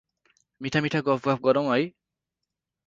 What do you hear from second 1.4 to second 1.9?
गरौँ है।